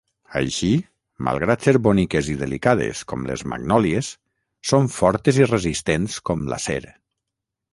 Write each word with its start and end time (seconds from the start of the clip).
Així, 0.37 0.69
malgrat 1.27 1.67
ser 1.67 1.73
boniques 1.87 2.31
i 2.35 2.37
delicades 2.39 3.03
com 3.13 3.27
les 3.33 3.43
magnòlies, 3.53 4.09
són 4.71 4.89
fortes 4.97 5.41
i 5.43 5.49
resistents 5.53 6.17
com 6.31 6.49
l'acer. 6.55 6.83